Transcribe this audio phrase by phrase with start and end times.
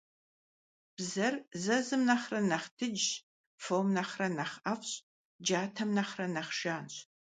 [0.95, 3.07] Бзэр зэзым нэхърэ нэхъ дыджщ,
[3.63, 4.91] фом нэхърэ нэхъ ӀэфӀщ,
[5.43, 6.93] джатэм нэхърэ нэхъ жанщ.